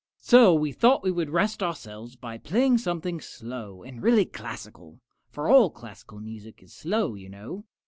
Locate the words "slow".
3.21-3.83, 6.73-7.13